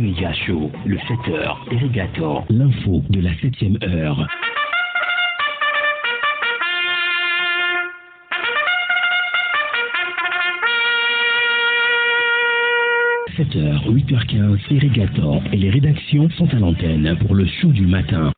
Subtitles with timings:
[0.00, 4.26] Media Show, le 7h, Irrigator, l'info de la 7ème heure.
[13.36, 18.33] «7h, 8h15, Irrigator et les rédactions sont à l'antenne pour le show du matin.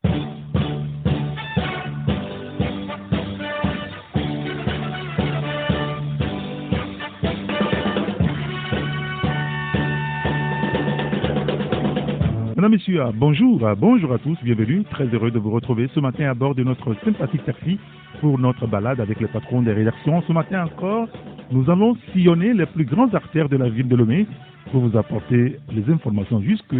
[13.15, 14.83] Bonjour, bonjour à tous, bienvenue.
[14.85, 17.77] Très heureux de vous retrouver ce matin à bord de notre sympathique taxi
[18.21, 20.23] pour notre balade avec le patron des rédactions.
[20.25, 21.09] Ce matin encore,
[21.51, 24.25] nous allons sillonner les plus grandes artères de la ville de Lomé
[24.71, 26.75] pour vous apporter les informations jusque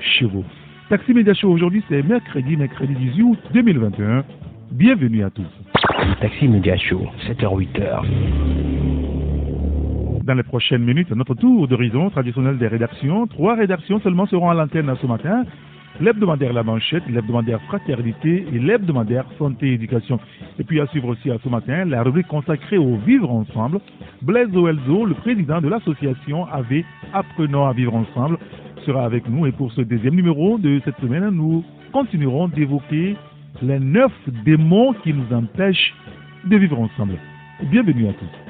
[0.00, 0.44] chez vous.
[0.88, 4.24] Taxi Média Show aujourd'hui, c'est mercredi, mercredi 18 août 2021.
[4.72, 5.50] Bienvenue à tous.
[6.22, 8.59] Taxi Média Show, 7h, 8h.
[10.24, 13.26] Dans les prochaines minutes, notre tour d'horizon traditionnel des rédactions.
[13.26, 15.44] Trois rédactions seulement seront à l'antenne ce matin.
[15.98, 20.20] L'hebdomadaire La Manchette, l'hebdomadaire Fraternité et l'hebdomadaire Santé et Éducation.
[20.58, 23.80] Et puis à suivre aussi à ce matin la rubrique consacrée au Vivre Ensemble.
[24.20, 26.84] Blaise Oelzo, le président de l'association AV
[27.14, 28.36] Apprenons à Vivre Ensemble,
[28.84, 29.46] sera avec nous.
[29.46, 33.16] Et pour ce deuxième numéro de cette semaine, nous continuerons d'évoquer
[33.62, 34.12] les neuf
[34.44, 35.94] démons qui nous empêchent
[36.44, 37.14] de vivre ensemble.
[37.70, 38.49] Bienvenue à tous.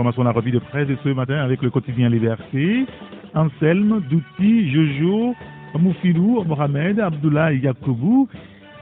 [0.00, 2.86] Commençons la revue de presse de ce matin avec le quotidien Liberté.
[3.34, 5.34] Anselme, Douti, Jojo,
[5.78, 8.26] Moufilou, Mohamed, Abdullah et Yakoubou,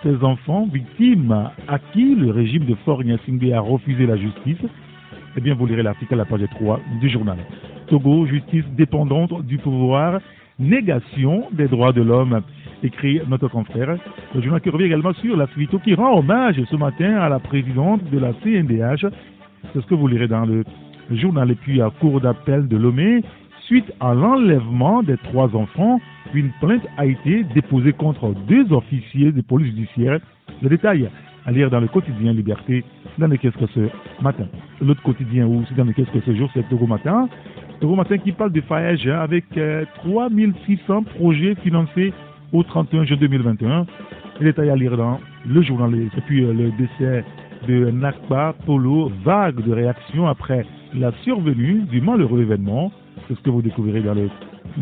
[0.04, 4.64] ces enfants victimes à qui le régime de Fort Gnassingbé a refusé la justice?
[5.36, 7.38] Eh bien, vous lirez l'article à la page 3 du journal.
[7.88, 10.20] Togo, justice dépendante du pouvoir,
[10.60, 12.42] négation des droits de l'homme,
[12.84, 13.98] écrit notre confrère.
[14.36, 17.40] Le journal qui revient également sur la Suito qui rend hommage ce matin à la
[17.40, 19.06] présidente de la CNDH.
[19.72, 20.62] C'est ce que vous lirez dans le
[21.10, 21.50] journal.
[21.50, 23.22] Et puis, à cours d'appel de Lomé,
[23.66, 26.00] suite à l'enlèvement des trois enfants,
[26.34, 30.20] une plainte a été déposée contre deux officiers de police judiciaire.
[30.62, 31.08] Le détail
[31.46, 32.84] à lire dans le quotidien Liberté,
[33.16, 33.88] dans le Qu'est-ce que ce
[34.22, 34.46] matin.
[34.82, 37.28] L'autre quotidien aussi dans le Qu'est-ce que ce jour, c'est Togo Matin.
[37.80, 42.12] Togo Matin qui parle de Faège avec euh, 3600 projets financés
[42.52, 43.86] au 31 juin 2021.
[44.40, 45.94] Le détail à lire dans le journal.
[45.94, 47.24] Et puis euh, le décès
[47.66, 52.92] de Nakba Polo, vague de réaction après la survenue du malheureux événement.
[53.26, 54.28] C'est ce que vous découvrirez dans le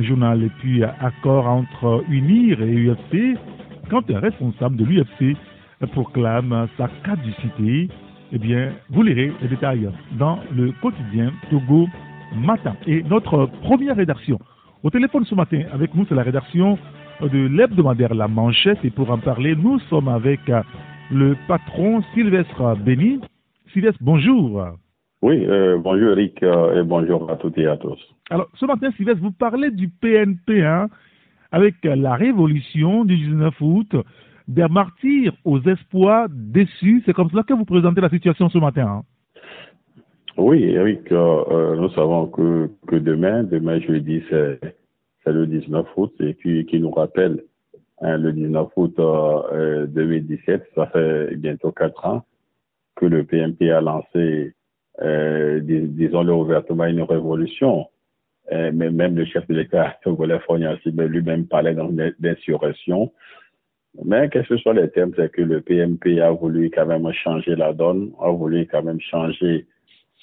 [0.01, 0.43] journal.
[0.43, 3.39] Et puis, accord entre UNIR et UFC.
[3.91, 5.37] Quand un responsable de l'UFC
[5.93, 7.89] proclame sa caducité,
[8.33, 11.87] eh bien, vous lirez les détails dans le quotidien Togo
[12.35, 12.77] Matin.
[12.87, 14.39] Et notre première rédaction
[14.83, 16.79] au téléphone ce matin avec nous, c'est la rédaction
[17.21, 18.79] de l'hebdomadaire La Manchette.
[18.85, 20.41] Et pour en parler, nous sommes avec
[21.11, 23.21] le patron Sylvestre Béni.
[23.73, 24.77] Sylvestre, bonjour.
[25.27, 27.99] Oui, euh, bonjour Eric euh, et bonjour à toutes et à tous.
[28.31, 30.89] Alors, ce matin, Sylvestre, vous parlez du PNP hein,
[31.51, 33.97] avec la révolution du 19 août,
[34.47, 37.03] des martyrs aux espoirs déçus.
[37.05, 38.87] C'est comme cela que vous présentez la situation ce matin.
[38.87, 39.03] Hein.
[40.37, 44.61] Oui, Eric, euh, nous savons que, que demain, demain jeudi, c'est
[45.27, 47.43] le 19 août et puis qui nous rappelle
[48.01, 52.23] hein, le 19 août 2017, ça fait bientôt quatre ans
[52.95, 54.55] que le PNP a lancé
[55.03, 57.87] euh, dis, disons-le ouvertement, une révolution.
[58.53, 61.75] Euh, mais même le chef de l'État, Togolais Fognassi, lui-même parlait
[62.19, 63.13] d'insurrection.
[64.05, 67.57] Mais quels que soient les termes, c'est que le PMP a voulu quand même changer
[67.57, 69.67] la donne, a voulu quand même changer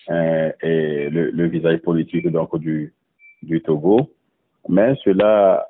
[0.10, 2.94] euh, le, le, visage politique donc du,
[3.42, 4.12] du Togo.
[4.70, 5.68] Mais cela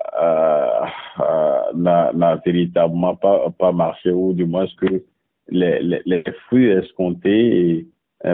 [1.73, 5.03] n'a véritablement pas, pas marché, ou du moins que
[5.49, 7.87] les, les, les fruits escomptés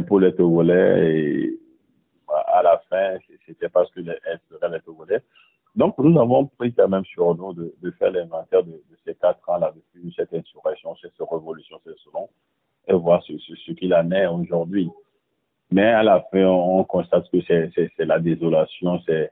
[0.07, 1.59] pour les Togolais et
[2.53, 4.17] à la fin, c'était parce que les,
[4.71, 5.21] les Togolais.
[5.75, 9.47] Donc, nous avons pris quand même sur nous de, de faire l'inventaire de, ces quatre
[9.49, 11.91] ans-là, depuis cette insurrection, cette révolution, ce
[12.87, 14.89] et voir ce, ce, ce qu'il en est aujourd'hui.
[15.71, 19.31] Mais à la fin, on, on constate que c'est la désolation, c'est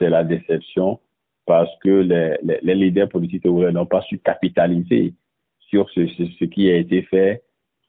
[0.00, 1.00] la déception,
[1.46, 5.14] parce que les, les, les leaders politiques n'ont pas su capitaliser
[5.58, 7.42] sur ce, ce, ce, qui a été fait.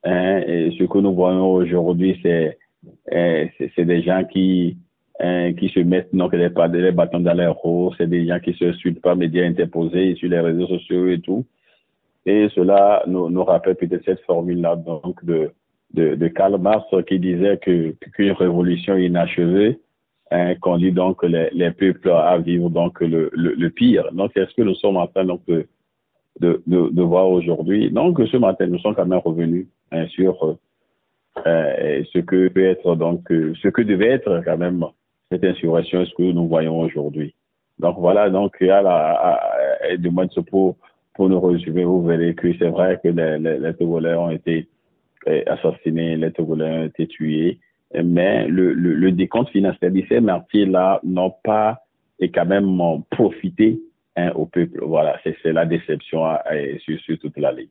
[0.06, 0.42] Hein,
[0.78, 2.58] ce que nous voyons aujourd'hui, c'est
[3.76, 4.78] c'est des gens qui,
[5.20, 8.72] hein, qui se mettent donc les, bâtons dans les roues, c'est des gens qui se
[8.74, 11.46] suivent par médias interposés sur les réseaux sociaux et tout.
[12.28, 15.52] Et cela nous, rappelle peut-être cette formule-là donc de,
[15.94, 19.80] de, de, Karl Marx qui disait qu'une révolution inachevée
[20.32, 24.12] hein, conduit donc les, les, peuples à vivre donc le, le, pire.
[24.12, 25.68] Donc est-ce que nous sommes en train donc de,
[26.40, 27.90] de, de, voir aujourd'hui.
[27.92, 30.58] Donc, ce matin, nous sommes quand même revenus hein, sur
[31.46, 34.86] euh, ce que peut être donc ce que devait être quand même
[35.32, 37.34] cette insurrection, ce que nous voyons aujourd'hui.
[37.80, 39.40] Donc voilà, donc à la
[39.98, 40.78] de moins pour
[41.14, 44.68] pour nous résumer, vous verrez que c'est vrai que les, les, les ont été
[45.48, 47.60] assassinés, les Togolais ont été tués,
[48.04, 51.80] mais le, le, décompte financier de ces martyrs-là n'ont pas
[52.20, 52.80] et quand même
[53.10, 53.80] profité
[54.16, 54.84] hein, au peuple.
[54.84, 56.40] Voilà, c'est la déception hein,
[56.80, 57.70] sur, toute la ligne.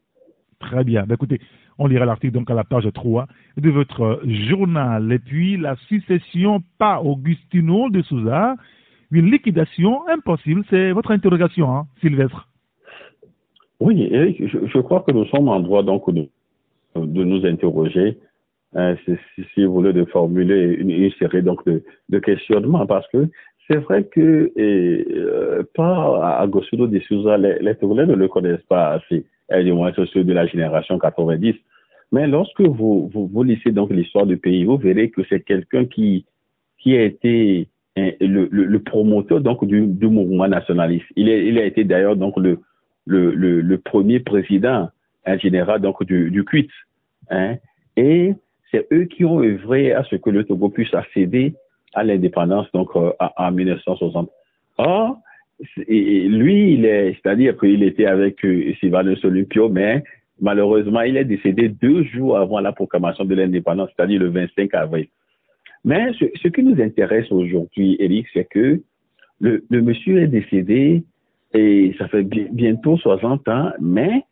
[0.61, 1.05] Très bien.
[1.05, 1.40] Ben, écoutez,
[1.79, 3.26] on lira l'article à la page 3
[3.56, 5.12] de votre journal.
[5.12, 8.56] Et puis, la succession par Augustino de Souza,
[9.11, 12.49] une liquidation impossible, c'est votre interrogation, hein, Sylvestre.
[13.81, 16.29] Oui, je, crois que nous sommes en droit donc de,
[16.94, 18.19] nous interroger
[18.75, 18.94] hein,
[19.55, 23.29] si, vous voulez, de formuler une, série donc de, de, questionnements parce que
[23.69, 28.93] c'est vrai que euh, pas à Gossudo de Souza, les, les ne le connaissent pas
[28.93, 31.55] assez, et du moins ceux de la génération 90.
[32.12, 36.25] Mais lorsque vous, vous, lisez donc l'histoire du pays, vous verrez que c'est quelqu'un qui,
[36.79, 41.06] qui a été hein, le, le, promoteur donc du, mouvement nationaliste.
[41.17, 42.61] Il, est, il a été d'ailleurs donc le,
[43.06, 44.91] le, premier président
[45.26, 46.70] en général donc du, CUIT.
[47.31, 47.56] Hein,
[47.97, 48.35] et
[48.70, 51.55] c'est eux qui ont œuvré à ce que le Togo puisse accéder
[51.94, 54.31] à l'indépendance donc euh, en 1960.
[54.79, 55.19] Or,
[55.86, 58.74] lui, il est, c'est-à-dire qu'il était avec euh,
[59.22, 60.02] Olympio, mais
[60.40, 65.06] malheureusement, il est décédé deux jours avant la proclamation de l'indépendance, c'est-à-dire le 25 avril.
[65.84, 68.80] Mais ce, qui nous intéresse aujourd'hui, Eric, c'est que
[69.40, 71.04] le, monsieur est décédé
[71.52, 74.24] et ça fait bientôt 60 ans, mais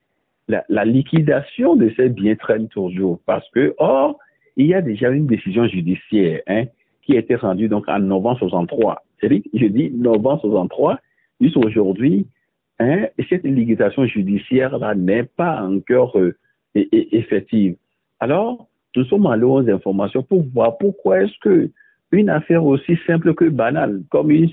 [0.49, 4.19] la, liquidation de ces biens traîne toujours parce que, or,
[4.57, 6.65] il y a déjà une décision judiciaire hein,
[7.03, 9.03] qui a été rendue donc en novembre 63.
[9.21, 10.99] C'est-à-dire, je dis novembre 63,
[11.43, 12.27] jusqu'aujourd'hui,
[12.79, 16.37] hein, cette liquidation judiciaire-là n'est pas encore euh,
[16.75, 17.77] effective.
[18.21, 21.71] Alors, nous sommes allés aux informations pour voir pourquoi est-ce que
[22.13, 24.49] une affaire aussi simple que banale, comme une,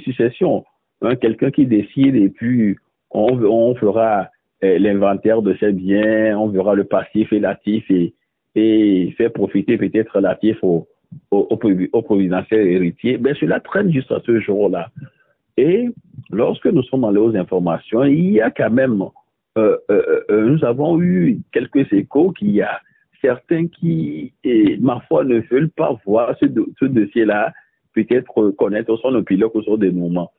[0.00, 0.64] succession,
[1.02, 2.76] hein, quelqu'un qui décide et puis
[3.10, 4.28] on, fera
[4.64, 8.14] euh, l'inventaire de ses biens, on verra le passif et l'actif et,
[8.54, 10.88] et faire profiter peut-être l'actif au,
[11.30, 14.88] au, providentiel héritier, ben cela traîne jusqu'à ce jour-là.
[15.56, 15.88] Et
[16.30, 19.02] lorsque nous sommes allés aux informations, il y a quand même,
[19.56, 22.80] euh, euh, euh nous avons eu quelques échos qu'il y a
[23.20, 24.32] certains qui,
[24.80, 26.46] ma foi, ne veulent pas voir ce,
[26.84, 27.52] dossier-là,
[27.94, 30.32] peut-être connaître son opinion ou son dénouement.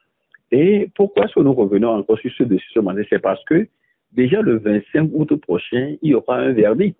[0.51, 3.01] Et pourquoi est-ce que nous revenons encore sur ce dossier ce matin?
[3.09, 3.67] C'est parce que
[4.11, 6.99] déjà le 25 août prochain, il y aura un verdict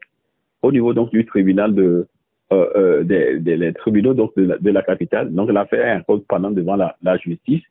[0.64, 2.08] au niveau donc du tribunal de
[3.04, 5.34] des, tribunaux donc de la, capitale.
[5.34, 7.64] Donc l'affaire est encore pendant devant la, justice.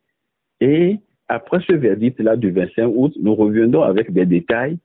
[0.65, 4.79] Et après ce verdict-là du 25 août, nous reviendrons avec des détails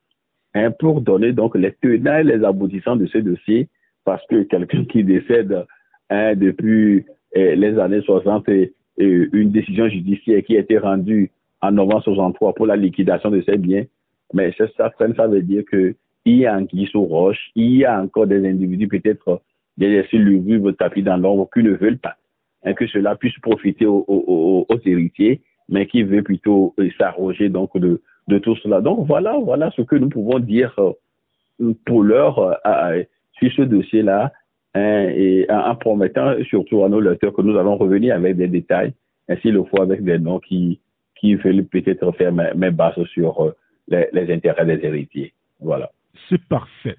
[0.54, 3.70] hein, pour donner donc les tenants et les aboutissants de ce dossier,
[4.04, 5.66] parce que quelqu'un qui décède
[6.10, 11.32] hein, depuis eh, les années 60 et, une décision judiciaire qui a été rendue
[11.62, 13.86] en novembre 63 pour la liquidation de ses biens,
[14.34, 15.96] mais ça, veut dire que
[16.26, 19.42] il y a un qui sous roche, il y a encore des individus peut-être
[19.78, 22.18] des le tapis dans l'ombre qui ne veulent pas
[22.66, 28.02] hein, que cela puisse profiter aux, héritiers, mais qui veulent plutôt euh, s'arroger donc de,
[28.28, 28.82] de tout cela.
[28.82, 34.34] Donc voilà, voilà ce que nous pouvons dire euh, pour l'heure euh, sur ce dossier-là,
[34.76, 38.94] hein, en, promettant surtout à nos lecteurs que nous allons revenir avec des détails,
[39.28, 40.80] ainsi le fois avec des noms qui,
[41.20, 43.54] qui veulent peut-être faire mes, bases sur
[43.88, 45.34] les, les intérêts des héritiers.
[45.60, 45.90] Voilà.
[46.30, 46.98] C'est parfait.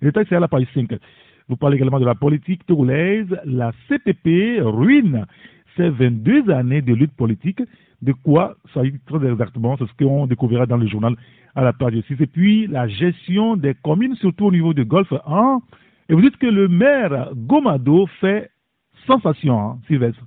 [0.00, 0.88] Le c'est à la page 5.
[1.48, 3.28] Vous parlez également de la politique togolaise.
[3.44, 5.26] La CPP ruine
[5.76, 7.62] ces 22 années de lutte politique.
[8.02, 9.76] De quoi s'agit très exactement?
[9.76, 11.14] C'est ce qu'on découvrira dans le journal
[11.54, 12.20] à la page 6.
[12.20, 15.60] Et puis, la gestion des communes, surtout au niveau de Golfe 1.
[16.08, 18.50] Et vous dites que le maire Gomado fait
[19.06, 20.22] sensation, hein, Sylvestre.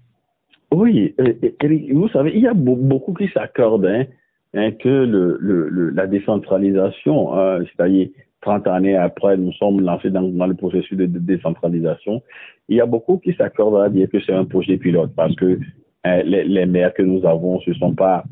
[0.71, 1.13] Oui,
[1.61, 4.05] Eric, vous savez, il y a beaucoup qui s'accordent hein,
[4.53, 8.09] hein, que la décentralisation, hein, c'est-à-dire
[8.45, 12.21] 30 années après, nous sommes lancés dans, le processus de, décentralisation.
[12.69, 15.59] Il y a beaucoup qui s'accordent à dire que c'est un projet pilote parce que
[16.05, 18.23] euh, les, maires que nous avons, ce sont pas,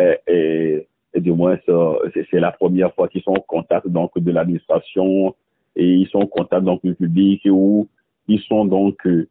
[0.00, 0.86] euh, et,
[1.20, 5.34] du moins, c'est la première fois qu'ils sont en contact donc de l'administration
[5.76, 7.86] et ils sont en contact donc du public où
[8.26, 9.28] ils sont donc euh,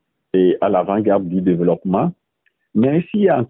[0.61, 2.11] à l'avant-garde du développement.
[2.73, 3.45] Mais s'il y a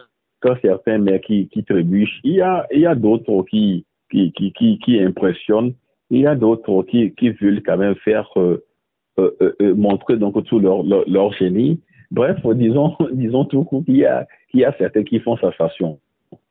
[0.63, 5.73] certains maires qui, trébuchent, il y a, a d'autres qui, qui, qui, qui impressionnent
[6.11, 8.63] il y a d'autres qui, veulent quand même faire euh,
[9.17, 11.79] euh, euh, montrer donc tout leur, leur, génie.
[12.11, 14.27] Bref, disons, disons tout coup qu'il y a,
[14.77, 15.99] certains qui font sensation.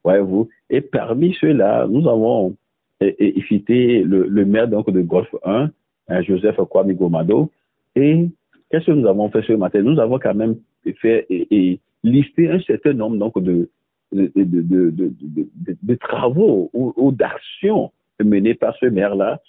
[0.02, 0.48] Voyez-vous.
[0.70, 2.56] Et parmi ceux-là, nous avons
[3.02, 5.70] et, citer le, maire donc de Golfe 1,
[6.08, 7.50] hein, Joseph Kwame Gomado.
[7.94, 8.28] Et
[8.70, 9.82] qu'est-ce que nous avons fait ce matin?
[9.82, 10.56] Nous avons quand même
[11.00, 13.68] fait et, listé un certain nombre donc de,
[14.10, 17.92] de, de, travaux ou d'actions
[18.24, 19.40] menées par ce maire-là.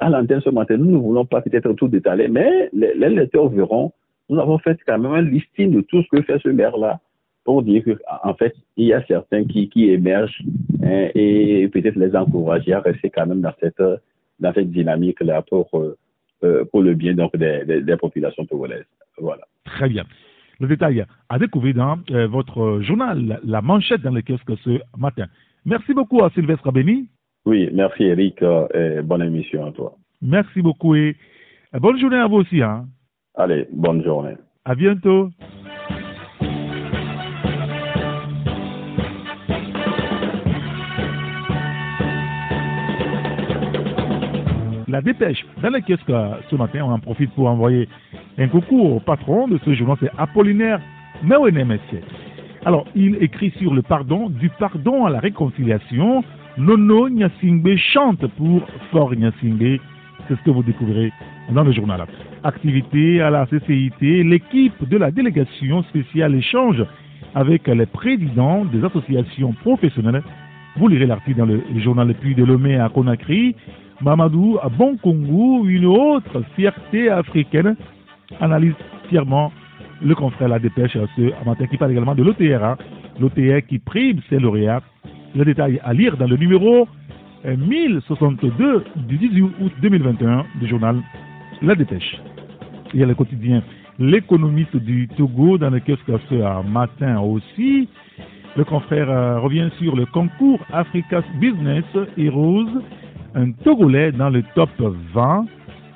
[0.00, 3.48] À l'antenne ce matin, nous ne voulons pas peut-être tout détailler, mais les, les lecteurs
[3.48, 3.92] verront,
[4.28, 7.00] nous avons fait quand même un listing de tout ce que fait ce maire-là
[7.46, 10.42] pour dire qu'en fait, il y a certains qui, qui émergent
[10.82, 13.82] hein, et peut-être les encourager à rester quand même dans cette,
[14.40, 15.96] dans cette dynamique-là pour, euh,
[16.42, 18.84] euh, pour le bien donc, des, des, populations togolaises.
[19.18, 19.42] Voilà.
[19.64, 20.04] Très bien.
[20.58, 25.26] Le détail à découvrir dans euh, votre journal, la manchette dans le kiosque ce matin.
[25.64, 27.08] Merci beaucoup à Sylvestre Abeni.
[27.46, 28.42] Oui, merci Eric
[28.74, 29.96] et bonne émission à toi.
[30.20, 31.16] Merci beaucoup et
[31.72, 32.62] bonne journée à vous aussi.
[32.62, 32.86] Hein.
[33.34, 34.34] Allez, bonne journée.
[34.64, 35.30] À bientôt.
[44.88, 46.12] la dépêche dans les kiosques
[46.50, 46.80] ce matin.
[46.84, 47.88] On en profite pour envoyer
[48.38, 50.80] un coucou au patron de ce journal, c'est Apollinaire
[51.22, 52.00] Mewenemessier.
[52.64, 56.24] Alors, il écrit sur le pardon, du pardon à la réconciliation.
[56.58, 59.78] Nono Nyasingbe chante pour Fort Nyasingbe.
[60.26, 61.12] C'est ce que vous découvrirez
[61.52, 62.06] dans le journal.
[62.44, 66.82] Activité à la CCIT, l'équipe de la délégation spéciale échange
[67.34, 70.22] avec les présidents des associations professionnelles.
[70.78, 73.54] Vous lirez l'article dans le journal Puy de Lomé à Conakry.
[74.00, 77.76] Mamadou à Bon Congo, une autre fierté africaine,
[78.40, 78.74] analyse
[79.08, 79.52] fièrement
[80.02, 82.76] le confrère La Dépêche ce matin qui parle également de l'OTRA,
[83.18, 84.82] l'OTR qui prime ses lauréats.
[85.36, 86.88] Le détail à lire dans le numéro
[87.44, 91.02] 1062 du 18 août 2021 du journal
[91.60, 92.16] La Dépêche.
[92.94, 93.62] Il y a le quotidien
[93.98, 97.86] L'économiste du Togo dans le kiosque ce matin aussi.
[98.56, 101.84] Le confrère euh, revient sur le concours Africa's Business
[102.16, 102.70] Heroes
[103.34, 105.44] un Togolais dans le top 20.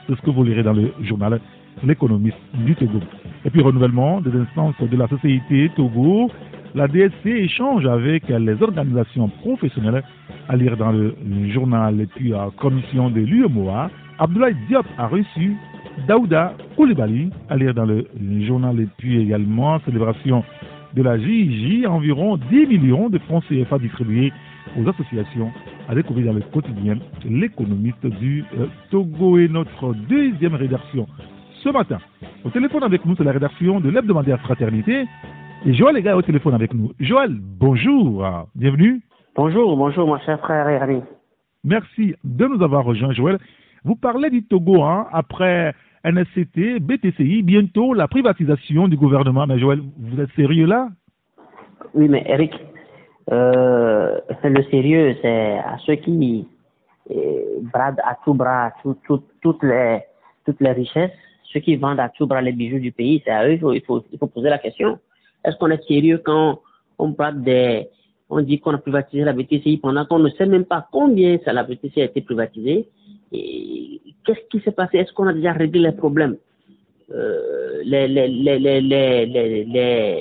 [0.07, 1.41] C'est ce que vous lirez dans le journal
[1.83, 3.01] L'économiste du Togo.
[3.47, 6.31] Et puis renouvellement des instances de la société Togo.
[6.75, 10.05] La DSC échange avec les organisations professionnelles
[10.49, 11.15] à lire dans le
[11.49, 13.91] journal et puis à commission de l'UMOA.
[14.19, 15.57] Abdoulaye Diop a reçu
[16.07, 18.07] Daouda Koulibaly à lire dans le
[18.47, 20.45] journal et puis également célébration
[20.95, 24.33] de la JIJ, environ 10 millions de francs CFA distribués
[24.79, 25.51] aux associations
[25.89, 31.07] à découvrir dans le quotidien l'économiste du euh, Togo et notre deuxième rédaction
[31.63, 31.99] ce matin.
[32.45, 35.07] Au téléphone avec nous, c'est la rédaction de l'hebdomadaire Fraternité.
[35.67, 36.93] Et Joël est au téléphone avec nous.
[36.99, 39.03] Joël, bonjour, bienvenue.
[39.37, 41.03] Bonjour, bonjour mon cher frère et ami.
[41.65, 43.39] Merci de nous avoir rejoints, Joël.
[43.85, 49.47] Vous parlez du Togo hein, après NSCT, BTCI, bientôt la privatisation du gouvernement.
[49.47, 50.89] Mais Joël, vous êtes sérieux là?
[51.95, 52.55] Oui, mais Eric,
[53.31, 56.49] euh, le sérieux, c'est à ceux qui
[57.11, 60.01] euh, bradent à tout bras toutes, les,
[60.47, 61.13] toutes les richesses,
[61.53, 64.03] ceux qui vendent à tout bras les bijoux du pays, c'est à eux il faut,
[64.11, 64.99] il faut poser la question.
[65.45, 66.61] Est-ce qu'on est sérieux quand
[66.99, 67.89] on brade des,
[68.29, 71.53] on dit qu'on a privatisé la BTCI pendant qu'on ne sait même pas combien ça,
[71.53, 72.89] la BTCI a été privatisée?
[73.33, 74.99] Qu'est-ce qui s'est passé?
[74.99, 76.37] Est-ce qu'on a déjà réglé les problèmes
[77.13, 78.81] euh, les, les, les,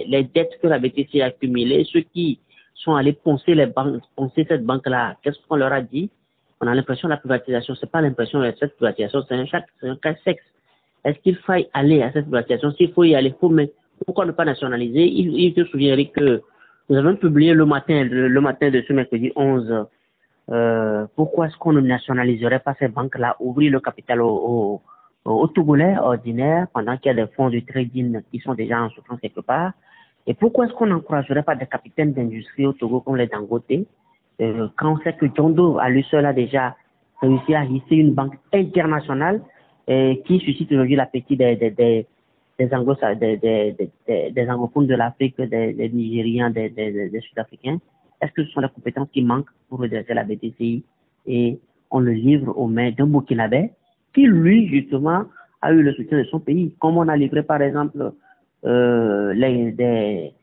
[0.07, 2.39] les, dettes que la BTC a accumulées, ceux qui
[2.73, 3.67] sont allés poncer les
[4.15, 6.09] poncer cette banque-là, qu'est-ce qu'on leur a dit?
[6.61, 10.15] On a l'impression que la privatisation, c'est pas l'impression de cette privatisation, c'est un, cas
[10.23, 10.43] sexe.
[11.05, 12.71] Est-ce qu'il faille aller à cette privatisation?
[12.71, 13.71] S'il faut y aller, faut, mais
[14.05, 16.41] pourquoi ne pas nationaliser il, il te souviendrait que
[16.89, 19.85] nous avons publié le matin, le, matin de ce mercredi 11
[20.51, 24.81] euh, pourquoi est-ce qu'on ne nationaliserait pas ces banques-là, ouvrir le capital aux
[25.25, 28.89] au, Togolais ordinaires pendant qu'il y a des fonds de trading qui sont déjà en
[28.89, 29.73] souffrance quelque part
[30.25, 33.71] Et pourquoi est-ce qu'on n'encouragerait pas des capitaines d'industrie au Togo comme les Dangote
[34.41, 36.75] euh, quand on sait que John Doe, à lui seul, a déjà
[37.21, 39.41] réussi à hisser une banque internationale
[39.87, 42.05] qui suscite aujourd'hui l'appétit des,
[42.59, 43.75] des, anglo des,
[44.07, 47.79] des, anglophones de l'Afrique, des, des Nigériens, des, Sud-Africains
[48.21, 50.83] est-ce que ce sont les compétences qui manquent pour redresser la BTCI
[51.27, 51.59] et
[51.91, 53.71] on le livre aux mains d'un Burkinabé
[54.13, 55.23] qui, lui, justement,
[55.61, 56.73] a eu le soutien de son pays.
[56.79, 58.11] Comme on a livré, par exemple,
[58.65, 60.33] euh, des,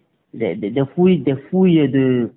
[0.95, 2.29] fouilles, euh,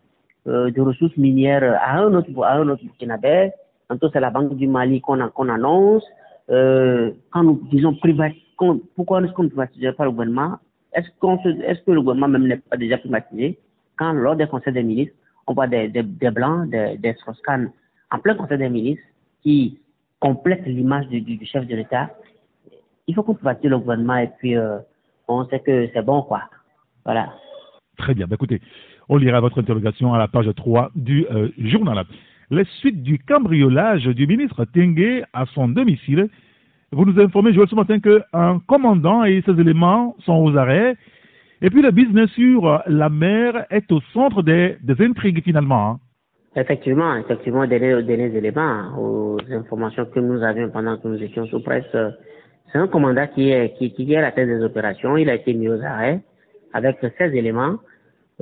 [0.46, 3.52] de ressources minières à un autre, à un autre Burkinabé.
[3.88, 6.06] Tantôt, c'est la Banque du Mali qu'on qu'on annonce.
[6.50, 8.49] Euh, quand nous disons privatisation,
[8.96, 10.58] pourquoi est-ce qu'on ne privatise pas le gouvernement?
[10.94, 13.58] Est-ce qu'on est-ce que le gouvernement même n'est pas déjà privatisé
[13.98, 15.16] Quand, lors des conseils des ministres,
[15.48, 17.16] on voit des, des, blancs, des, des
[18.12, 19.04] en plein conseil des ministres
[19.42, 19.80] qui
[20.20, 22.10] complètent l'image du, du, chef de l'État.
[23.08, 24.78] Il faut qu'on privatise le gouvernement et puis euh,
[25.28, 26.44] on sait que c'est bon, quoi.
[27.06, 27.34] Voilà.
[27.98, 28.28] Très bien.
[28.28, 28.62] Bah, écoutez,
[29.08, 32.04] on lira votre interrogation à la page 3 du euh, journal.
[32.52, 36.30] les suites du cambriolage du ministre Tengue à son domicile.
[36.92, 40.96] Vous nous informez, Joël, ce matin qu'un commandant et ses éléments sont aux arrêts.
[41.62, 45.92] Et puis le business sur la mer est au centre des, intrigues finalement.
[45.92, 46.00] Hein.
[46.56, 51.62] Effectivement, effectivement, derniers, derniers éléments aux informations que nous avions pendant que nous étions sous
[51.62, 51.86] presse.
[52.72, 55.16] C'est un commandant qui est, qui, est à la tête des opérations.
[55.16, 56.22] Il a été mis aux arrêts
[56.74, 57.78] avec 16 éléments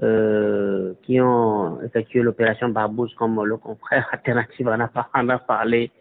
[0.04, 5.92] euh, qui ont effectué l'opération Barbouze, comme le confrère alternative en a, en a parlé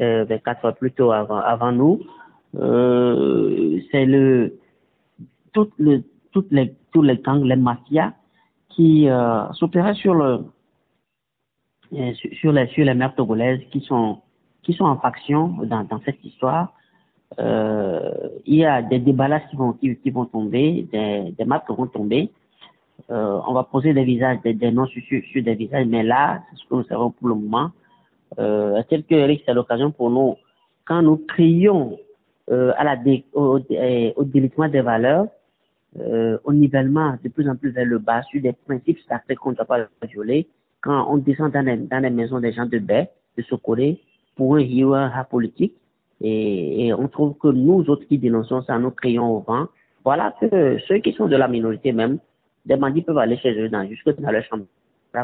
[0.00, 2.00] euh, quatre fois plus tôt avant, nous.
[2.58, 4.58] Euh, c'est le,
[5.78, 8.12] le, toutes les, tous les gangs, les mafias
[8.70, 10.44] qui euh, s'opéraient sur le,
[11.94, 14.20] euh, sur les, sur les mers togolaises qui sont,
[14.62, 16.72] qui sont en faction dans, dans cette histoire.
[17.38, 21.86] Il y a des déballages qui vont, qui, vont tomber, des, des maps qui vont
[21.86, 22.30] tomber.
[23.08, 26.64] On va poser des visages, des noms sur, sur, des visages, mais là, c'est ce
[26.68, 27.70] que nous savons pour le moment.
[28.38, 29.14] Euh, tel que
[29.44, 30.36] c'est l'occasion pour nous,
[30.84, 31.98] quand nous crions
[32.50, 35.26] euh, la dé, au, au, délitement des valeurs,
[35.98, 39.50] euh, au nivellement de plus en plus vers le bas sur des principes sacrés qu'on
[39.50, 40.46] ne doit pas violer,
[40.82, 43.98] quand on descend dans les, maisons des gens de baie, de Socoré,
[44.36, 44.96] pour un héros
[45.30, 45.74] politique,
[46.20, 49.66] et, et, on trouve que nous autres qui dénonçons ça, nous crions au vent.
[50.04, 52.18] Voilà que ceux qui sont de la minorité même,
[52.64, 54.64] des bandits peuvent aller chez eux dans, jusque dans leur chambre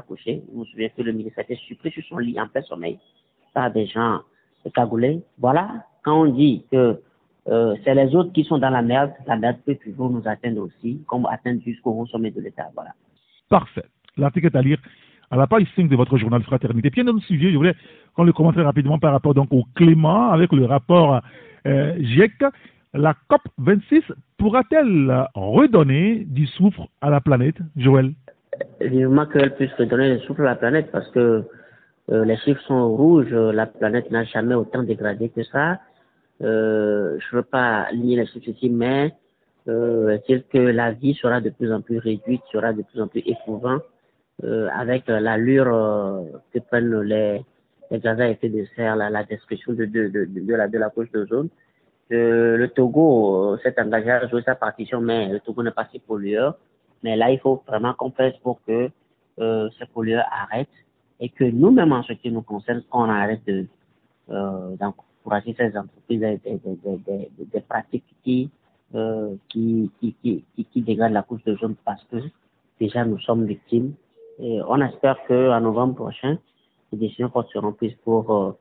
[0.01, 0.43] coucher.
[0.51, 2.99] Vous vous souvenez que le ministre était surpris sur son lit en plein sommeil
[3.53, 4.21] par des gens
[4.75, 5.23] cagoulés.
[5.39, 7.01] Voilà, quand on dit que
[7.49, 10.63] euh, c'est les autres qui sont dans la merde, la merde peut toujours nous atteindre
[10.63, 12.69] aussi, comme atteindre jusqu'au sommet de l'État.
[12.75, 12.93] Voilà.
[13.49, 13.85] Parfait.
[14.17, 14.79] L'article est à lire
[15.31, 16.91] à la page 5 de votre journal Fraternité.
[16.91, 17.75] Puis, un autre sujet, je voulais
[18.15, 21.21] qu'on le commente rapidement par rapport donc au Clément avec le rapport
[21.67, 22.33] euh, GIEC.
[22.95, 24.03] La COP 26
[24.37, 28.13] pourra-t-elle redonner du souffle à la planète, Joël?
[28.81, 31.45] Vivement qu'elle puisse redonner du souffle à la planète parce que
[32.11, 35.81] euh, les chiffres sont rouges, la planète n'a jamais autant dégradé que ça.
[36.43, 39.15] Euh, je ne veux pas lier les chiffres ici, mais
[39.69, 43.07] euh, est-il que la vie sera de plus en plus réduite, sera de plus en
[43.07, 43.79] plus éprouvant
[44.45, 47.43] euh, avec l'allure euh, que prennent les,
[47.91, 50.91] les gaz à effet de serre, la, la destruction de, de, de, la, de la
[50.91, 51.49] couche de zone.
[52.11, 56.01] Euh, le Togo s'est engagé à jouer sa partition, mais le Togo n'est pas si
[56.01, 56.59] pollueur.
[57.03, 58.91] Mais là, il faut vraiment qu'on fasse pour que
[59.39, 60.69] euh, ces pollueurs arrêtent
[61.21, 63.67] et que nous-mêmes, en ce qui nous concerne, qu'on arrête de
[64.31, 66.41] euh, d'encourager ces entreprises des,
[67.39, 68.51] des, pratiques qui,
[69.49, 69.91] qui,
[70.77, 72.19] dégradent la couche de zone parce que
[72.79, 73.95] déjà nous sommes victimes
[74.39, 76.39] et on espère qu'en novembre prochain,
[76.93, 78.53] les décisions seront prises pour euh,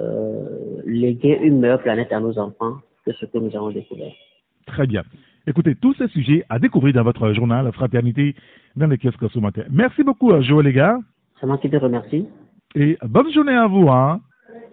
[0.00, 4.12] euh, léguer une meilleure planète à nos enfants que ce que nous avons découvert.
[4.66, 5.02] Très bien.
[5.46, 8.34] Écoutez, tous ces sujets à découvrir dans votre journal Fraternité
[8.76, 9.62] dans les kiosques ce matin.
[9.70, 10.98] Merci beaucoup, Joël, les gars.
[11.38, 12.26] C'est moi qui te remercie.
[12.74, 13.88] Et bonne journée à vous.
[13.90, 14.20] Hein.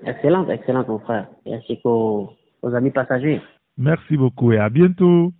[0.05, 1.27] Excellente, excellente, mon frère.
[1.45, 2.29] Et ainsi qu'aux
[2.63, 3.41] amis passagers.
[3.77, 5.33] Merci beaucoup et à bientôt.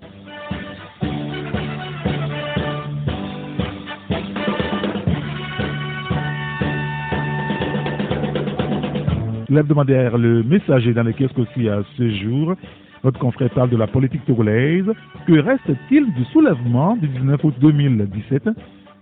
[9.52, 12.56] l'hebdomadaire Le Messager dans les kiosques aussi à ce jour.
[13.04, 14.86] Notre confrère parle de la politique togolaise.
[15.26, 18.50] Que reste-t-il du soulèvement du 19 août 2017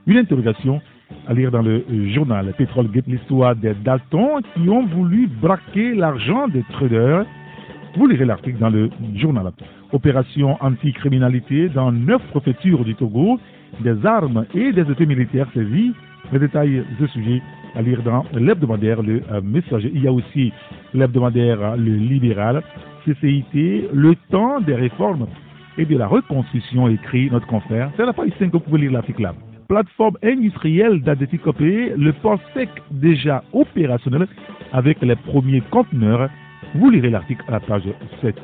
[0.08, 0.82] Une interrogation
[1.28, 1.84] à lire dans le
[2.14, 7.26] journal Pétrole Gate, l'histoire des Daltons qui ont voulu braquer l'argent des traders.
[7.98, 9.52] Vous lirez l'article dans le journal.
[9.92, 13.40] Opération anti-criminalité dans neuf préfectures du Togo,
[13.82, 15.92] des armes et des effets militaires saisis.
[16.32, 17.42] Les détails de sujet
[17.76, 19.92] à lire dans l'hebdomadaire Le euh, Messager.
[19.94, 20.52] Il y a aussi
[20.94, 22.62] l'hebdomadaire euh, Le Libéral,
[23.06, 25.28] CCIT, Le temps des réformes
[25.78, 27.92] et de la reconstruction, écrit notre confrère.
[27.96, 29.34] C'est la page 5 que vous pouvez lire l'article là.
[29.68, 34.28] Plateforme industrielle d'Adéticopé, le port sec déjà opérationnel
[34.74, 36.30] avec les premiers conteneurs.
[36.76, 37.84] Vous lirez l'article à la page
[38.22, 38.36] 7.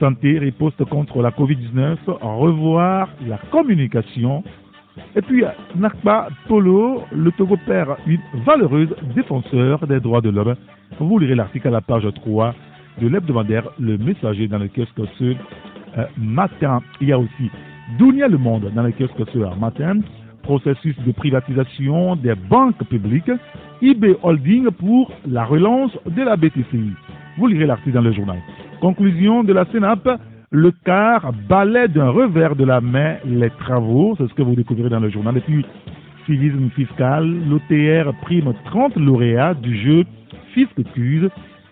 [0.00, 4.42] Santé, riposte contre la Covid-19, revoir la communication
[5.16, 5.44] et puis,
[5.76, 10.54] Nakba Polo, le Togo perd une valeureuse défenseur des droits de l'homme.
[11.00, 12.54] Vous lirez l'article à la page 3
[13.00, 16.80] de l'hebdomadaire Le Messager dans le kiosque ce euh, matin.
[17.00, 17.50] Il y a aussi
[17.98, 20.00] Dunia Le Monde dans le kiosque ce matin.
[20.42, 23.30] Processus de privatisation des banques publiques.
[23.82, 26.92] IB Holding pour la relance de la BTCI.
[27.38, 28.38] Vous lirez l'article dans le journal.
[28.80, 30.08] Conclusion de la CENAP
[30.50, 34.88] le quart balaie d'un revers de la main les travaux, c'est ce que vous découvrirez
[34.88, 35.36] dans le journal.
[35.36, 35.64] Et puis,
[36.26, 40.04] civisme fiscal, l'OTR prime 30 lauréats du jeu
[40.54, 40.70] Fisc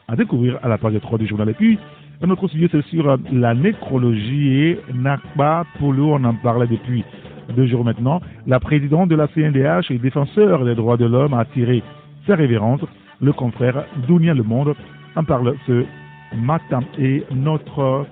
[0.08, 1.48] à découvrir à la page 3 du journal.
[1.48, 1.78] Et puis,
[2.22, 7.04] un autre sujet, c'est sur la nécrologie et Nakba Polo, on en parlait depuis
[7.54, 8.20] deux jours maintenant.
[8.46, 11.82] La présidente de la CNDH et défenseur des droits de l'homme a attiré
[12.26, 12.80] Sa révérence,
[13.20, 14.74] le confrère Dounia Le Monde,
[15.14, 15.84] en parle ce
[16.36, 16.80] matin.
[16.98, 18.06] Et notre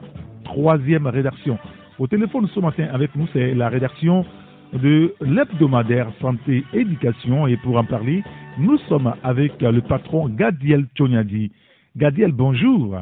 [0.44, 1.58] troisième rédaction
[1.98, 4.24] au téléphone ce matin avec nous, c'est la rédaction
[4.72, 7.46] de l'hebdomadaire Santé Éducation.
[7.46, 8.24] Et pour en parler,
[8.58, 11.52] nous sommes avec le patron Gadiel Tchonyadi.
[11.96, 12.96] Gadiel, bonjour.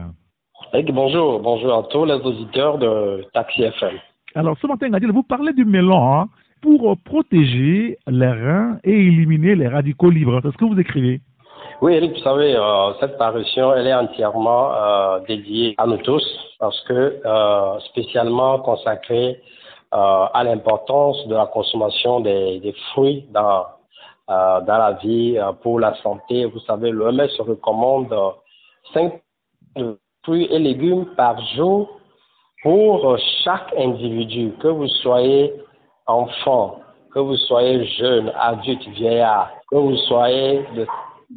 [0.93, 1.41] bonjour.
[1.41, 3.95] Bonjour à tous les auditeurs de Taxi FM.
[4.35, 6.29] Alors, ce matin, Gadiel, vous parlez du mélange hein,
[6.61, 10.41] pour protéger les reins et éliminer les radicaux libres.
[10.43, 11.23] C'est ce que vous écrivez
[11.81, 16.25] oui, Eric, vous savez, euh, cette parution, elle est entièrement euh, dédiée à nous tous
[16.59, 19.41] parce que euh, spécialement consacrée
[19.95, 23.67] à l'importance de la consommation des, fruits dans,
[24.27, 26.47] dans la vie pour la santé.
[26.47, 28.17] Vous savez, l'OMS recommande
[28.95, 29.21] 5
[30.25, 31.91] fruits et légumes par jour
[32.63, 35.53] pour chaque individu, que vous soyez
[36.07, 36.79] enfant,
[37.13, 40.87] que vous soyez jeune, adulte, vieillard, que vous soyez de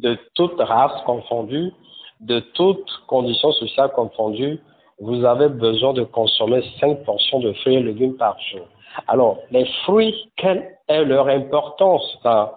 [0.02, 1.72] de toute race confondue,
[2.20, 4.58] de toutes conditions sociales confondues,
[5.00, 8.66] vous avez besoin de consommer 5 portions de fruits et légumes par jour.
[9.08, 12.52] Alors, les fruits, quelle est leur importance dans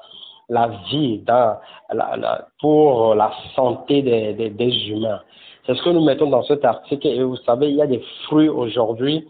[0.47, 1.57] la vie, dans
[1.91, 5.19] la, pour la santé des, humains?
[5.65, 7.07] C'est ce que nous mettons dans cet article.
[7.07, 9.27] Et vous savez, il y a des fruits aujourd'hui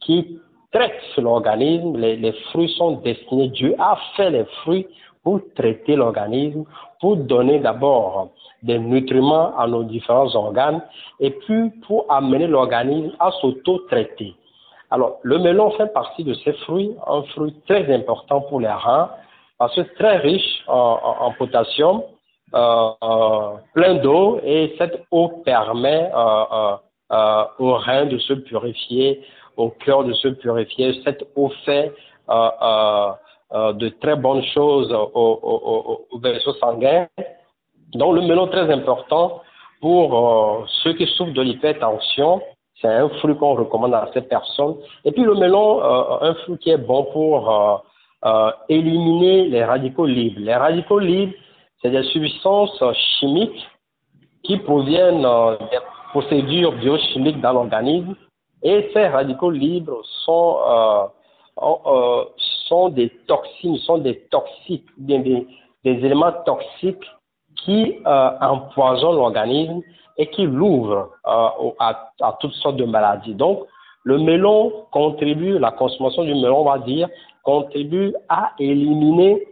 [0.00, 0.40] qui
[0.72, 1.96] traitent l'organisme.
[1.96, 4.86] Les fruits sont destinés, Dieu a fait les fruits
[5.28, 6.64] pour traiter l'organisme,
[7.02, 8.30] pour donner d'abord
[8.62, 10.80] des nutriments à nos différents organes
[11.20, 14.34] et puis pour amener l'organisme à s'auto-traiter.
[14.90, 19.10] Alors, le melon fait partie de ces fruits, un fruit très important pour les reins
[19.58, 22.00] parce que très riche en, potassium,
[22.54, 29.20] euh, euh, plein d'eau et cette eau permet euh, aux reins de se purifier,
[29.58, 31.02] au cœur de se purifier.
[31.04, 31.92] Cette eau fait
[33.52, 37.06] de très bonnes choses au, au, au, vaisseau sanguin.
[37.94, 39.40] Donc le melon très important
[39.80, 42.42] pour euh, ceux qui souffrent de l'hypertension.
[42.80, 44.76] C'est un fruit qu'on recommande à ces personnes.
[45.04, 47.82] Et puis le melon, euh, un fruit qui est bon pour
[48.68, 50.40] éliminer les radicaux libres.
[50.40, 51.34] Les radicaux libres,
[51.80, 52.82] c'est des substances
[53.18, 53.66] chimiques
[54.42, 55.22] qui proviennent
[55.70, 55.78] des
[56.10, 58.14] procédures biochimiques dans l'organisme.
[58.62, 60.58] Et ces radicaux libres sont
[61.62, 62.24] euh,
[62.68, 65.46] sont des toxines, sont des toxiques, des,
[65.84, 67.04] éléments toxiques
[67.56, 69.80] qui euh, empoisonnent l'organisme
[70.16, 73.34] et qui l'ouvrent euh, à, toutes sortes de maladies.
[73.34, 73.64] Donc,
[74.04, 77.08] le melon contribue, la consommation du melon, on va dire,
[77.42, 79.46] contribue à éliminer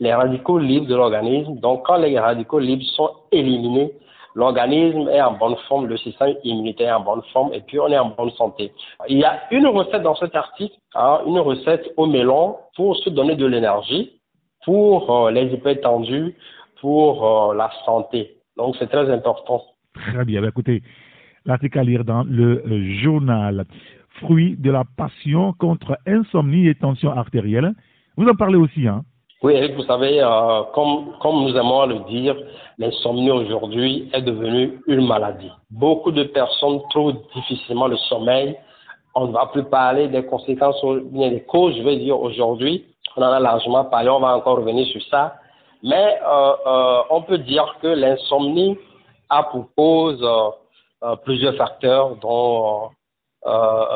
[0.00, 1.56] les radicaux libres de l'organisme.
[1.56, 3.92] Donc, quand les radicaux libres sont éliminés,
[4.34, 7.88] l'organisme est en bonne forme, le système immunitaire est en bonne forme et puis on
[7.88, 8.72] est en bonne santé.
[9.08, 13.10] Il y a une recette dans cet article, hein, une recette au melon pour se
[13.10, 14.12] donner de l'énergie,
[14.64, 16.34] pour euh, les hypertendus,
[16.80, 18.36] pour euh, la santé.
[18.56, 19.62] Donc c'est très important.
[19.94, 20.40] Très bien.
[20.40, 20.82] Ben, écoutez,
[21.44, 23.66] l'article à lire dans le euh, journal
[24.20, 27.72] Fruits de la passion contre insomnie et tension artérielle.
[28.16, 29.04] Vous en parlez aussi, hein
[29.42, 32.36] oui, Eric, vous savez, euh, comme, nous aimons le dire,
[32.78, 35.50] l'insomnie aujourd'hui est devenue une maladie.
[35.68, 38.56] Beaucoup de personnes trouvent difficilement le sommeil.
[39.16, 42.86] On ne va plus parler des conséquences, bien des causes, je veux dire, aujourd'hui.
[43.16, 45.34] On en a largement parlé, on va encore revenir sur ça.
[45.82, 48.78] Mais euh, euh, on peut dire que l'insomnie
[49.28, 50.24] a pour cause
[51.24, 52.90] plusieurs facteurs, dont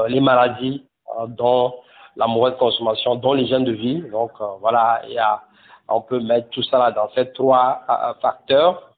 [0.09, 0.83] les maladies,
[1.29, 1.73] dont
[2.17, 4.03] la mauvaise consommation, dont l'hygiène de vie.
[4.11, 5.03] Donc euh, voilà,
[5.89, 8.91] on peut mettre tout ça là dans ces trois euh, facteurs.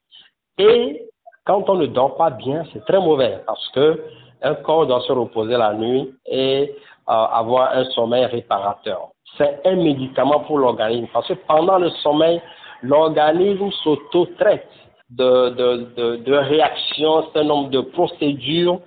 [0.59, 1.03] Et
[1.45, 4.05] quand on ne dort pas bien, c'est très mauvais parce que
[4.43, 6.75] un corps doit se reposer la nuit et
[7.09, 9.09] euh, avoir un sommeil réparateur.
[9.37, 12.41] C'est un médicament pour l'organisme parce que pendant le sommeil,
[12.83, 14.69] l'organisme s'auto-traite
[15.11, 18.81] de, réactions, un nombre de procédures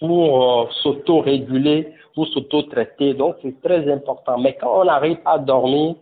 [0.00, 1.92] pour s'auto-réguler
[2.26, 3.14] s'auto-traiter.
[3.14, 4.38] Donc, c'est très important.
[4.38, 5.94] Mais quand on n'arrive pas à dormir,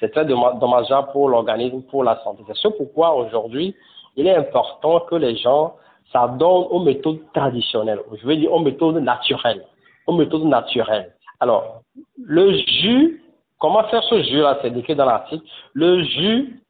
[0.00, 2.42] c'est très dommageable pour l'organisme, pour la santé.
[2.46, 3.74] C'est ce pourquoi aujourd'hui,
[4.16, 5.74] il est important que les gens
[6.12, 8.00] s'adonnent aux méthodes traditionnelles.
[8.20, 9.64] Je veux dire aux méthodes naturelles.
[10.06, 11.12] Aux méthodes naturelles.
[11.40, 11.82] Alors,
[12.22, 13.22] le jus,
[13.58, 15.44] comment faire ce jus-là, c'est décrit dans l'article.
[15.72, 16.60] Le jus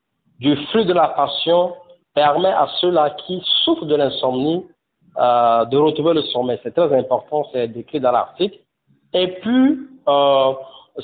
[0.40, 1.74] du fruit de la passion
[2.14, 4.64] permet à ceux-là qui souffrent de l'insomnie
[5.18, 6.58] euh, de retrouver le sommeil.
[6.62, 8.58] C'est très important, c'est décrit dans l'article.
[9.14, 10.52] Et puis, euh,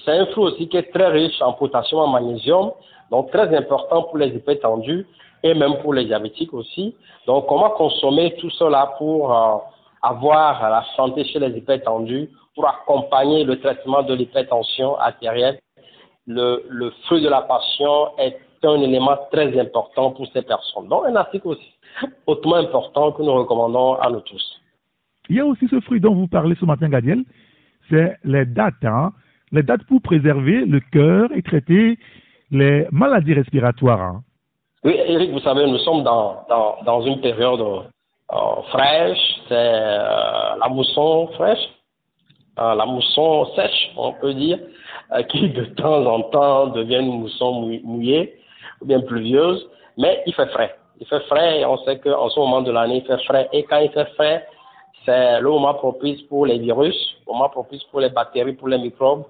[0.05, 2.73] c'est un fruit aussi qui est très riche en potassium, en magnésium,
[3.11, 5.07] donc très important pour les hypertendus
[5.43, 6.95] et même pour les diabétiques aussi.
[7.27, 9.57] Donc, comment consommer tout cela pour euh,
[10.03, 15.59] avoir la santé chez les hypertendus, pour accompagner le traitement de l'hypertension artérielle
[16.27, 20.89] le, le fruit de la passion est un élément très important pour ces personnes.
[20.89, 21.73] Donc, un article aussi
[22.27, 24.61] hautement important que nous recommandons à nous tous.
[25.29, 27.25] Il y a aussi ce fruit dont vous parlez ce matin, Gadiel,
[27.91, 28.85] c'est les dates.
[28.85, 29.13] Hein?
[29.53, 31.99] Les dates pour préserver le cœur et traiter
[32.51, 34.01] les maladies respiratoires.
[34.01, 34.23] Hein?
[34.85, 40.57] Oui, Eric, vous savez, nous sommes dans, dans, dans une période euh, fraîche, c'est euh,
[40.61, 41.69] la mousson fraîche,
[42.59, 44.59] euh, la mousson sèche, on peut dire,
[45.29, 48.35] qui de temps en temps devient une mousson mouillée
[48.81, 50.77] ou bien pluvieuse, mais il fait frais.
[51.01, 53.49] Il fait frais et on sait qu'en ce moment de l'année, il fait frais.
[53.53, 54.47] Et quand il fait frais,
[55.05, 58.79] c'est le moment propice pour les virus, le moment propice pour les bactéries, pour les
[58.79, 59.25] microbes,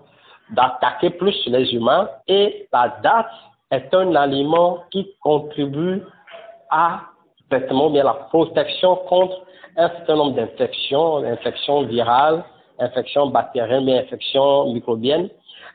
[0.51, 2.09] d'attaquer plus les humains.
[2.27, 3.31] Et la date
[3.71, 6.03] est un aliment qui contribue
[6.71, 7.03] à
[7.51, 9.43] bien la protection contre
[9.77, 12.45] un certain nombre d'infections, infections virales,
[12.79, 15.29] infections bactériennes, mais infections microbiennes.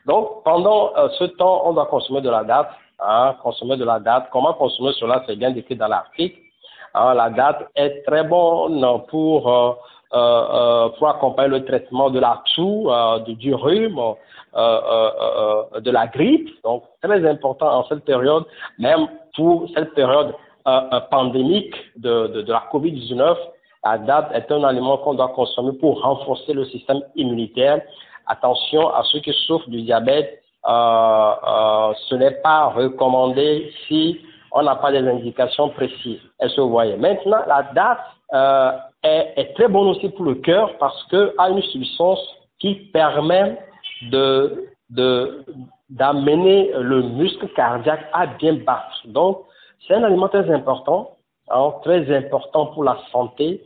[0.06, 2.68] Donc, pendant euh, ce temps, on doit consommer de la date.
[3.00, 4.28] Hein, consommer de la date.
[4.32, 6.38] Comment consommer cela, c'est bien décrit dans l'article.
[6.96, 9.72] Hein, la date est très bonne pour, euh,
[10.14, 12.88] euh, euh pour accompagner le traitement de la toux,
[13.26, 14.00] du rhume,
[14.54, 16.48] de la grippe.
[16.64, 18.44] Donc, très important en cette période,
[18.78, 20.34] même pour cette période
[21.10, 23.36] pandémique de, la COVID-19.
[23.84, 27.82] La date est un aliment qu'on doit consommer pour renforcer le système immunitaire.
[28.26, 34.18] Attention à ceux qui souffrent du diabète, ce n'est pas recommandé si
[34.56, 36.20] on n'a pas des indications précises.
[36.38, 36.96] Elle se voyait.
[36.96, 37.98] Maintenant, la date
[38.32, 42.20] euh, est, très bonne aussi pour le cœur parce qu'elle a une substance
[42.58, 43.58] qui permet
[45.90, 49.02] d'amener le muscle cardiaque à bien battre.
[49.04, 49.42] Donc,
[49.86, 51.16] c'est un aliment très important,
[51.50, 53.62] hein, très important pour la santé.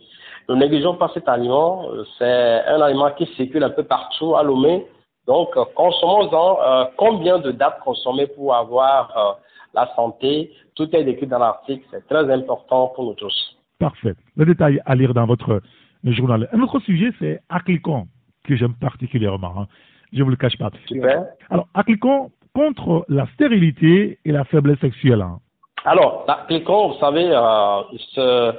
[0.49, 1.87] Ne négligeons pas cet aliment.
[2.19, 4.85] C'est un aliment qui circule un peu partout à Lomé.
[5.29, 6.59] Donc, consommons-en.
[6.61, 9.33] Euh, combien de dates consommer pour avoir euh,
[9.75, 11.85] la santé Tout est décrit dans l'article.
[11.91, 13.57] C'est très important pour nous tous.
[13.79, 14.15] Parfait.
[14.37, 15.63] Le détail à lire dans votre
[16.05, 16.49] journal.
[16.53, 18.07] Un autre sujet, c'est Aclicon,
[18.45, 19.55] que j'aime particulièrement.
[19.59, 19.67] Hein.
[20.13, 20.71] Je ne vous le cache pas.
[20.87, 21.25] Super.
[21.51, 25.23] Alors, Aclicon contre la stérilité et la faiblesse sexuelle.
[25.23, 25.39] Hein.
[25.85, 28.53] Alors, l'Aclicon, vous savez, euh,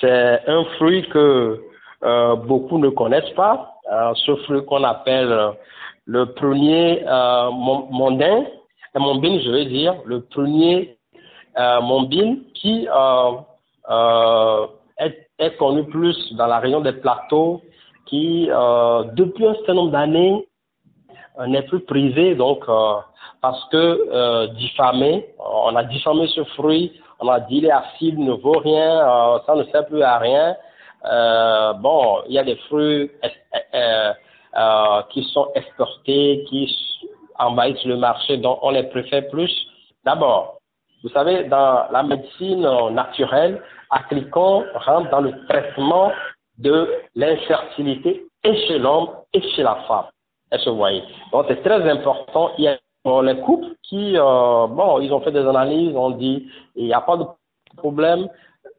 [0.00, 1.60] c'est un fruit que
[2.04, 3.74] euh, beaucoup ne connaissent pas.
[3.92, 5.52] Euh, ce fruit qu'on appelle
[6.06, 7.50] le premier euh,
[8.98, 10.96] mondain, mombine, je veux dire, le premier
[11.58, 13.32] euh, mombine qui euh,
[13.90, 14.66] euh,
[15.38, 17.62] est, connu plus dans la région des plateaux,
[18.06, 20.46] qui euh, depuis un certain nombre d'années
[21.46, 22.66] n'est plus prisé, donc
[23.40, 28.58] parce que diffamé, on a diffamé ce fruit, on a dit les acides ne vaut
[28.58, 30.54] rien, ça ne sert plus à rien.
[31.80, 33.10] bon, il y a des fruits
[35.10, 36.68] qui sont exportés, qui
[37.40, 39.50] envahissent le marché, donc on les préfère plus.
[40.04, 40.58] D'abord,
[41.02, 46.12] vous savez, dans la médecine naturelle, Aclicon rentre dans le traitement
[46.58, 50.06] de l'infertilité et chez l'homme et chez la femme.
[50.52, 51.02] Est-ce que voyez?
[51.32, 52.50] Donc c'est très important.
[52.58, 52.76] Il y a
[53.22, 57.00] les couples qui, euh, bon, ils ont fait des analyses, on dit, il n'y a
[57.00, 57.24] pas de
[57.76, 58.28] problème.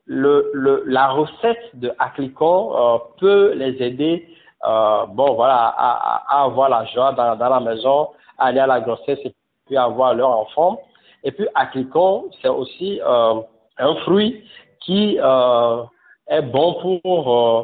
[0.08, 4.28] La recette de Aclicon euh, peut les aider
[4.63, 8.10] euh, bon, voilà, à, avoir la joie dans, la maison,
[8.41, 9.34] aller à la grossesse et
[9.65, 10.82] puis avoir leur enfant.
[11.23, 13.41] Et puis, Aclicon, c'est aussi euh,
[13.77, 14.43] un fruit
[14.82, 15.84] qui euh,
[16.27, 17.63] est bon pour euh,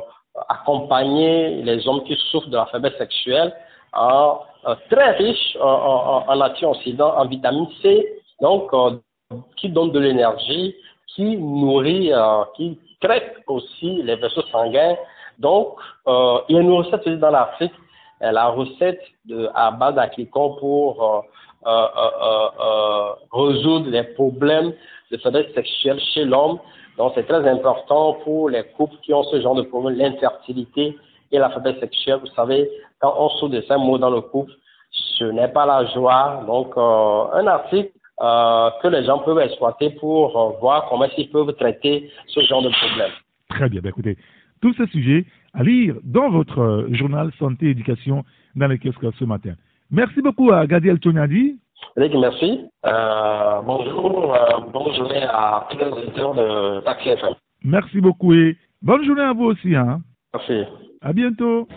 [0.50, 3.54] accompagner les hommes qui souffrent de la faiblesse sexuelle,
[3.96, 8.08] euh, très riche en, en, antioxydants, en vitamine C,
[8.42, 8.72] donc
[9.56, 10.76] qui donne de l'énergie,
[11.16, 12.12] qui nourrit,
[12.56, 14.96] qui traite aussi les vaisseaux sanguins,
[15.40, 15.76] donc,
[16.08, 17.74] il y a une recette dans l'Afrique,
[18.22, 19.02] la recette
[19.54, 21.22] à base d'Aclicon pour euh
[21.66, 24.74] euh, euh, euh, résoudre les problèmes
[25.12, 26.60] de faiblesse sexuelle chez l'homme.
[26.98, 30.96] Donc, c'est très important pour les couples qui ont ce genre de problème, l'infertilité
[31.32, 32.20] et la faiblesse sexuelle.
[32.22, 34.52] Vous savez, quand on souffre de ces mots dans le couple,
[34.92, 36.44] ce n'est pas la joie.
[36.48, 42.40] Donc, un article que les gens peuvent exploiter pour voir comment ils peuvent traiter ce
[42.42, 43.12] genre de problème.
[43.50, 43.82] Très bien.
[43.82, 44.18] Ben, écoutez,
[44.62, 45.26] tous ces sujets
[45.58, 48.24] à lire dans votre euh, journal Santé et Éducation
[48.56, 49.54] dans les kiosques ce matin.
[49.90, 51.60] Merci beaucoup à Gadiel Tonyadi.
[51.98, 52.66] merci.
[52.86, 57.34] Euh, bonjour, euh, bonne journée à tous les auditeurs de Taxi FM.
[57.64, 59.76] Merci beaucoup et bonne journée à vous aussi.
[59.76, 60.02] Hein.
[60.34, 60.64] Merci.
[61.02, 61.68] À bientôt.